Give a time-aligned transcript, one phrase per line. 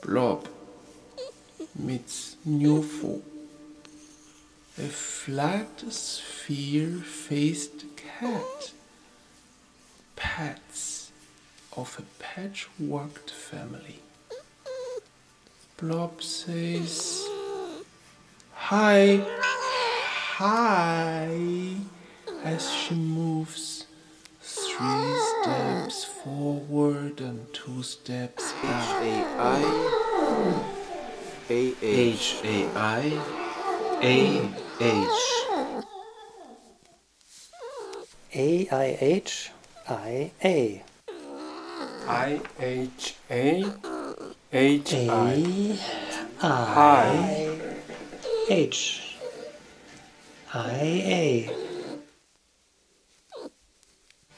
[0.00, 0.48] Blob
[1.74, 3.20] meets Newfo.
[4.78, 8.72] A flat sphere-faced cat.
[10.24, 11.12] Pets
[11.76, 14.00] of a patchworked family.
[15.76, 17.28] Blob says,
[18.54, 19.20] Hi,
[20.38, 21.28] hi,
[22.42, 23.84] as she moves
[24.40, 29.02] three steps forward and two steps back.
[29.02, 29.62] A-I
[31.50, 33.20] A-H H-A-I
[34.02, 35.24] A-H
[38.34, 39.53] A I H I
[39.88, 40.82] A.
[42.06, 43.64] I-H-A
[44.52, 45.78] H-I
[46.40, 47.58] A Hi.
[48.48, 49.16] H
[50.54, 51.50] I A.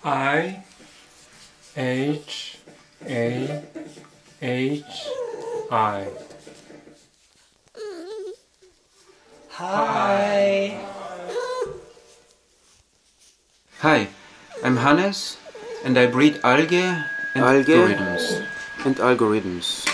[0.04, 0.62] I
[1.76, 2.58] H
[3.06, 3.62] A
[4.42, 4.84] H
[5.70, 6.08] I
[9.50, 10.78] Hi.
[13.78, 14.08] Hi,
[14.62, 15.36] I'm Hannes
[15.84, 16.76] and I breed algae
[17.34, 17.72] and Algae?
[17.74, 18.46] algorithms.
[18.84, 19.84] and algorithms.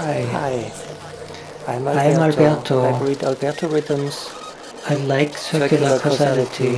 [0.00, 0.22] Hi.
[0.32, 0.72] Hi.
[1.68, 2.00] I'm Alberto.
[2.00, 2.80] I'm Alberto.
[2.80, 4.30] I read Alberto rhythms.
[4.88, 6.76] I like circular, causality.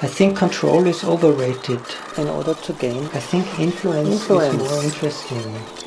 [0.00, 1.82] I think control is overrated.
[2.16, 4.54] In order to gain I think influence, Influence.
[4.54, 5.77] is more interesting.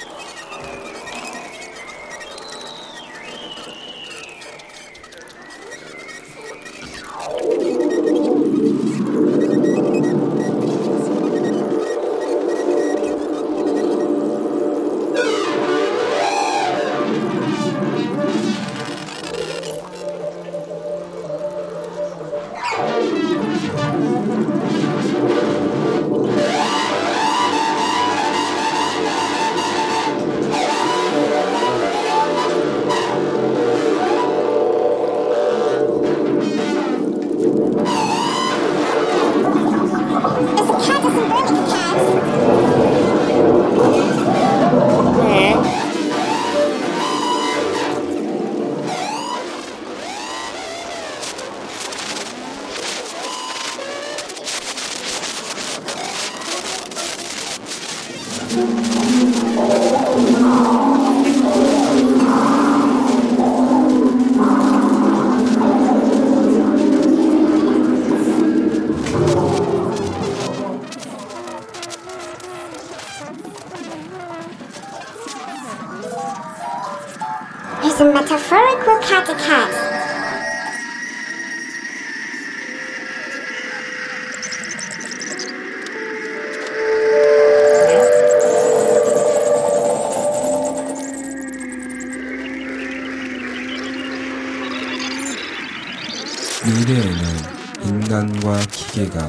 [98.22, 99.20] 인간과 기계가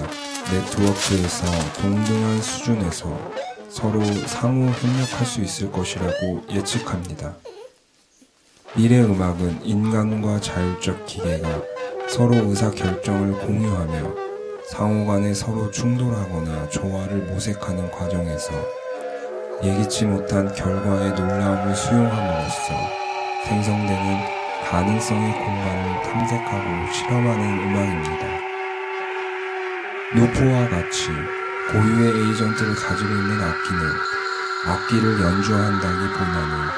[0.50, 1.46] 네트워크에서
[1.80, 3.32] 동등한 수준에서
[3.70, 7.34] 서로 상호 협력할 수 있을 것이라고 예측합니다.
[8.76, 11.62] 미래 음악은 인간과 자율적 기계가
[12.10, 14.14] 서로 의사 결정을 공유하며
[14.68, 18.52] 상호 간에 서로 충돌하거나 조화를 모색하는 과정에서
[19.64, 22.74] 예기치 못한 결과의 놀라움을 수용함으로써
[23.46, 24.18] 생성되는
[24.68, 28.31] 가능성의 공간을 탐색하고 실험하는 음악입니다.
[30.14, 31.08] 노포와 같이
[31.70, 33.80] 고유의 에이전트를 가지고 있는 악기는
[34.66, 36.68] 악기를 연주한다기보다는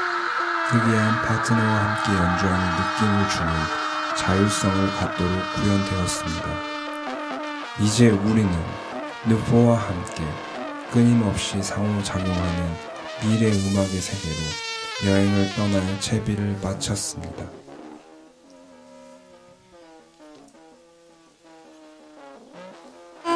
[0.71, 3.53] 특이한 파트너와 함께 연주하는 느낌을 주는
[4.17, 6.47] 자율성을 갖도록 구현되었습니다.
[7.81, 8.53] 이제 우리는
[9.27, 10.25] 누포와 함께
[10.93, 12.77] 끊임없이 상호작용하는
[13.21, 17.64] 미래 음악의 세계로 여행을 떠날 채비를 마쳤습니다.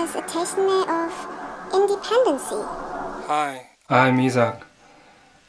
[0.08, 1.12] As a testament of
[1.74, 2.62] independency.
[3.26, 4.64] Hi, I'm Isaac.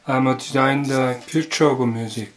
[0.06, 2.34] I'm a designer in future of music.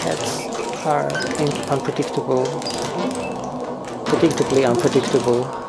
[0.00, 1.12] Cats are
[1.70, 2.44] unpredictable,
[4.06, 5.63] predictably unpredictable.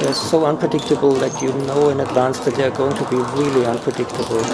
[0.00, 4.44] They're so unpredictable that you know in advance that they're going to be really unpredictable.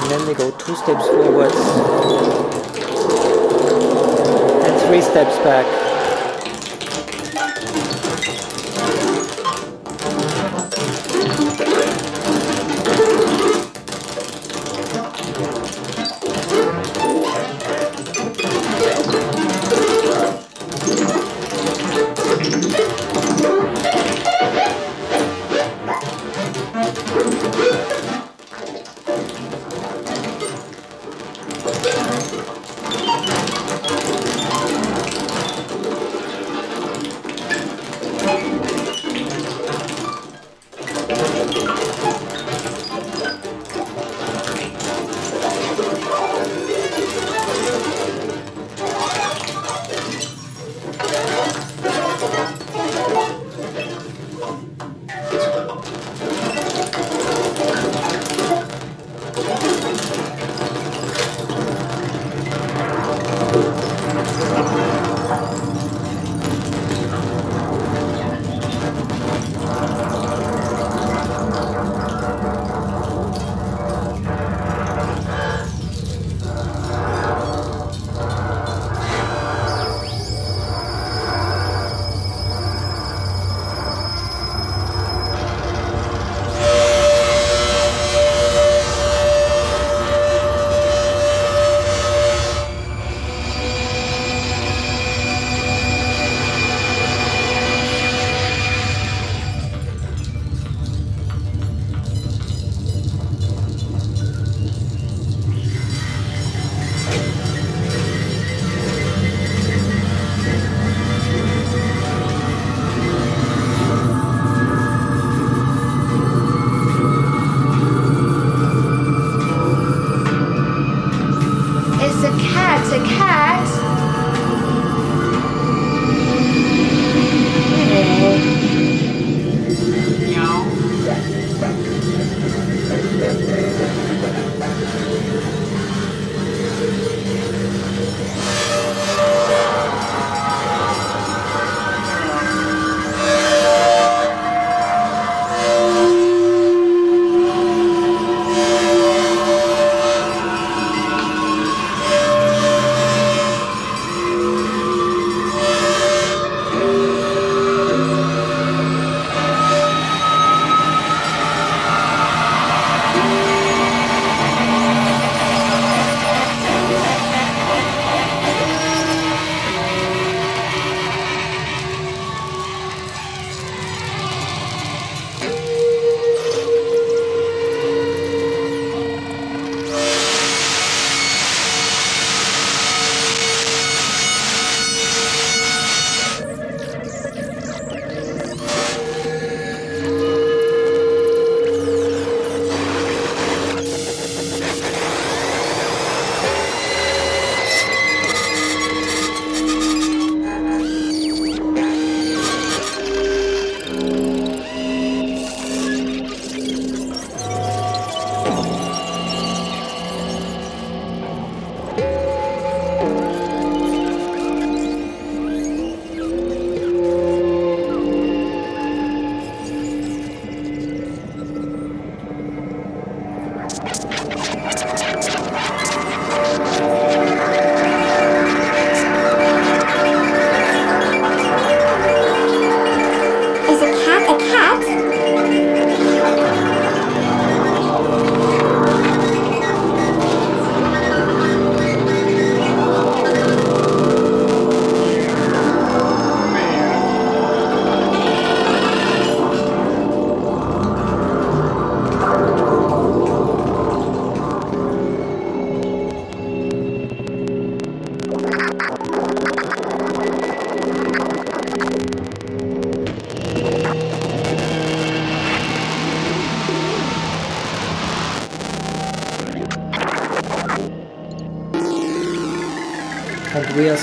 [0.00, 1.54] And then they go two steps forwards
[4.66, 5.91] and three steps back.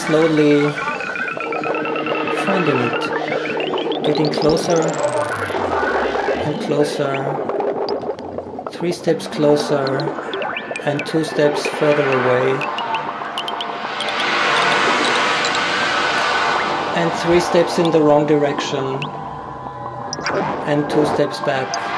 [0.10, 0.72] Slowly
[2.44, 4.82] finding it, getting closer
[6.46, 7.14] and closer,
[8.72, 9.86] three steps closer
[10.88, 12.50] and two steps further away.
[16.98, 18.84] And three steps in the wrong direction
[20.66, 21.89] and two steps back.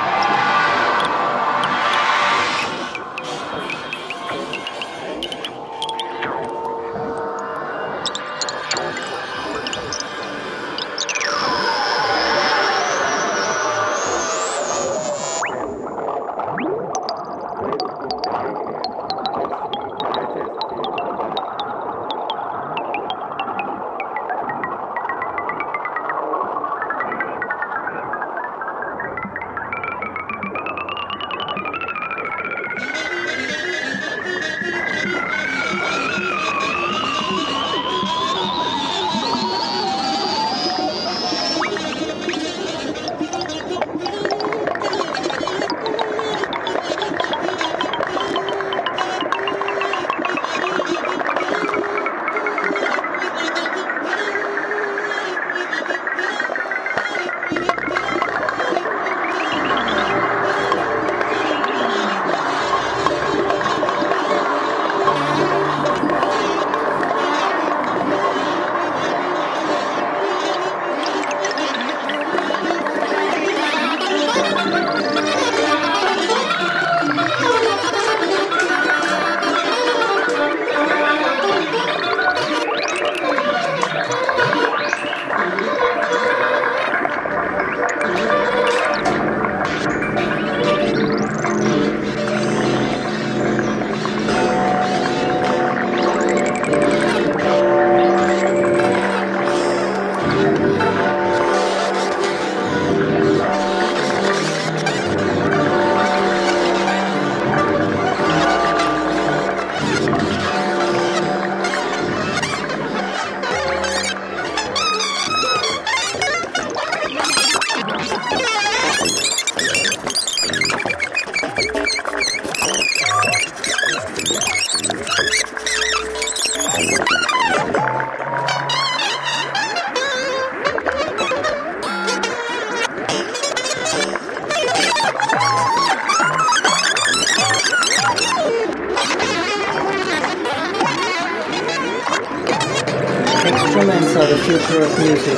[143.51, 145.37] Instruments are the future of music.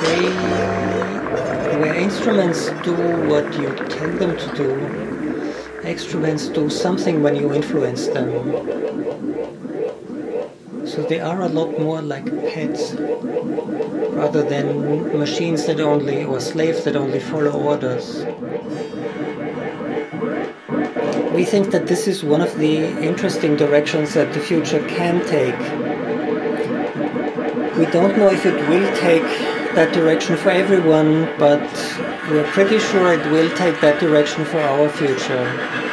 [0.00, 0.22] They,
[1.80, 2.94] where instruments do
[3.28, 4.68] what you tell them to do,
[5.84, 8.30] instruments do something when you influence them.
[10.86, 16.84] So they are a lot more like pets rather than machines that only, or slaves
[16.84, 18.24] that only follow orders.
[21.36, 25.58] We think that this is one of the interesting directions that the future can take.
[27.76, 29.22] We don't know if it will take
[29.74, 31.60] that direction for everyone, but
[32.30, 35.85] we're pretty sure it will take that direction for our future.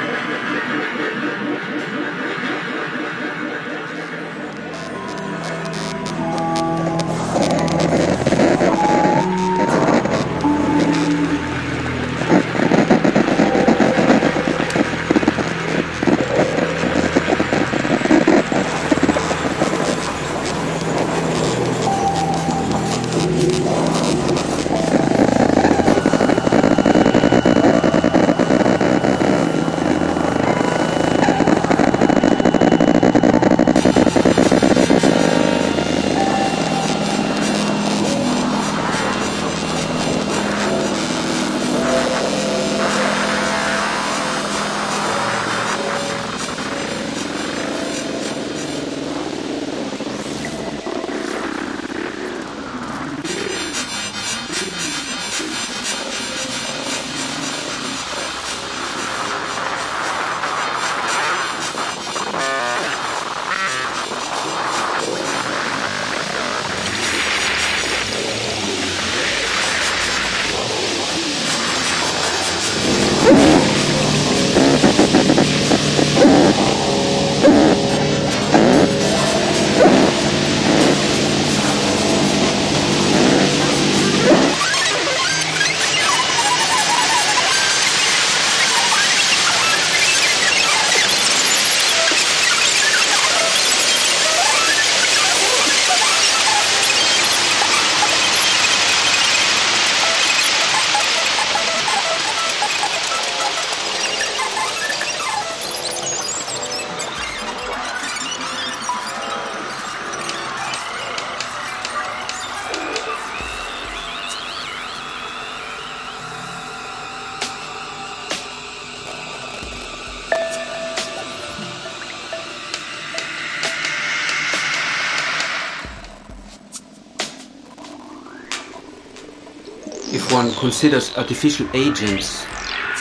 [130.34, 132.46] One considers artificial agents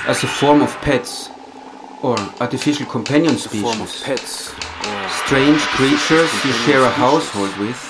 [0.07, 1.31] as a form of pets
[2.03, 4.03] or artificial companion species.
[4.03, 4.55] pets
[5.25, 7.81] Strange creatures you share a household with,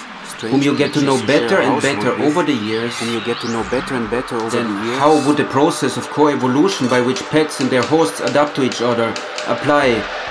[0.43, 3.15] whom you get to know creatures you share better and better over the years, whom
[3.15, 4.99] you get to know better and better over then the years.
[4.99, 8.81] how would the process of coevolution by which pets and their hosts adapt to each
[8.81, 9.09] other
[9.49, 9.87] apply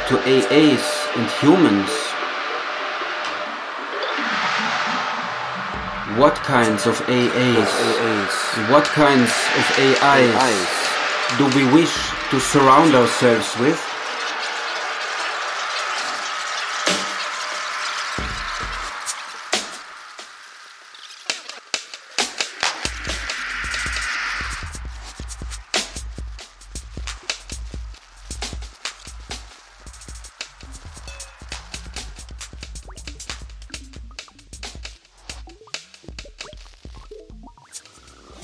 [0.08, 0.86] to AAs
[1.17, 1.89] and humans?
[6.17, 11.95] What kinds of AAs, AAs, what kinds of AIs AIs do we wish
[12.32, 13.90] to surround ourselves with?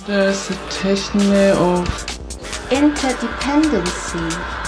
[0.08, 1.86] There's a techne of
[2.70, 4.67] interdependency,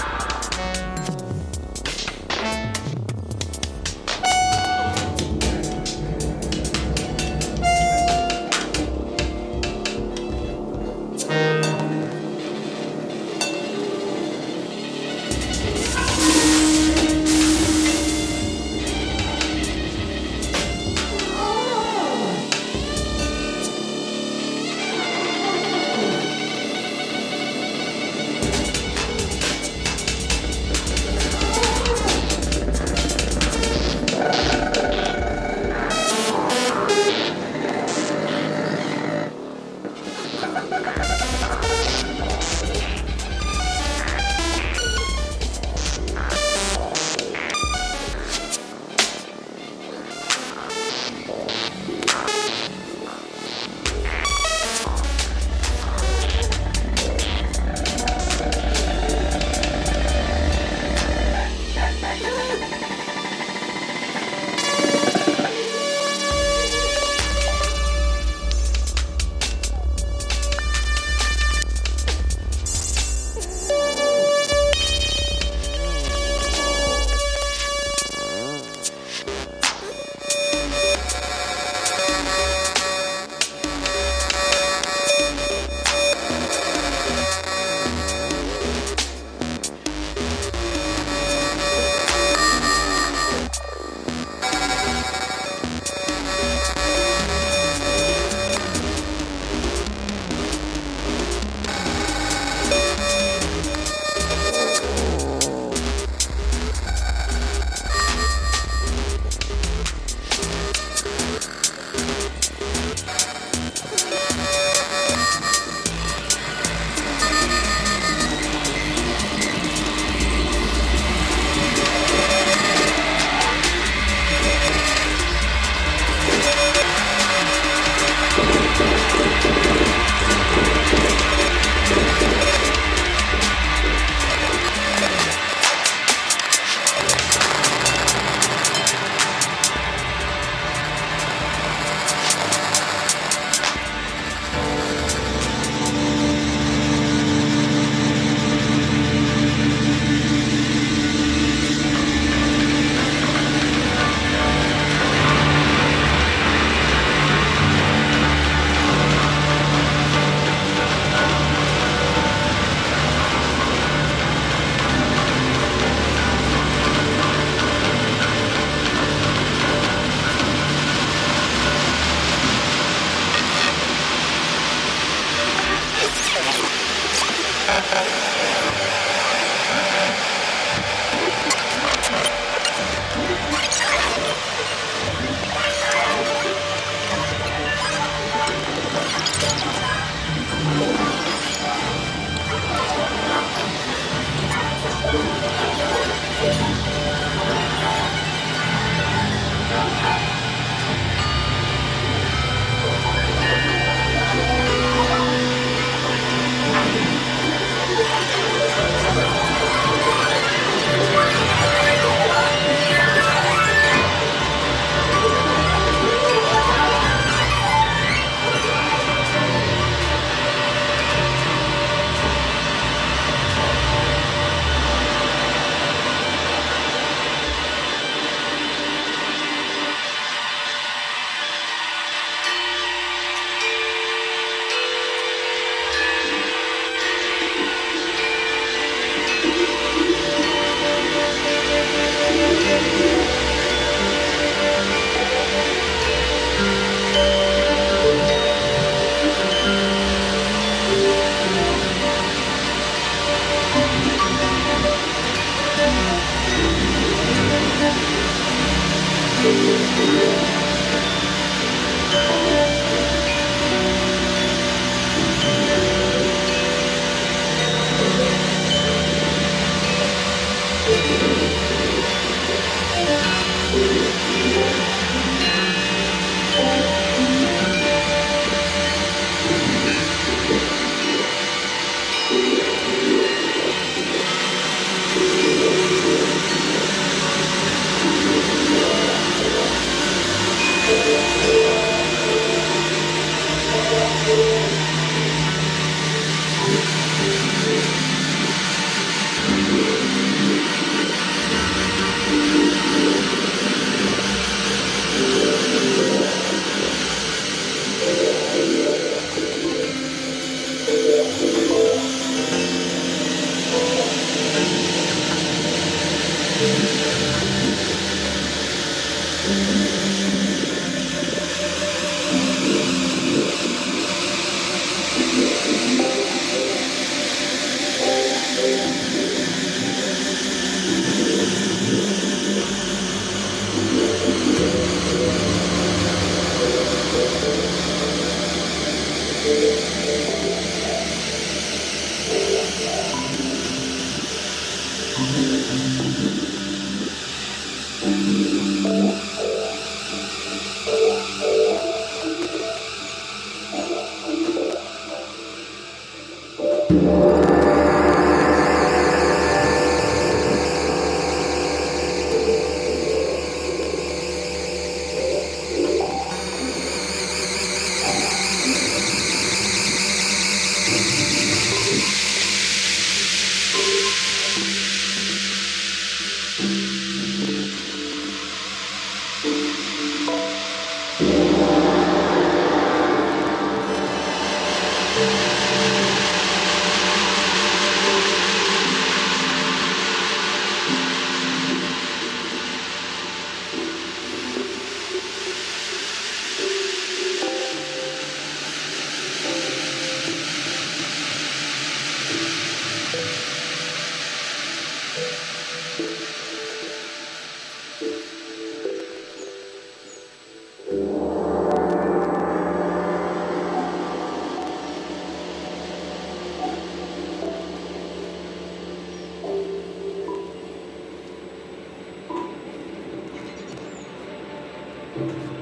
[425.20, 425.59] Podcast,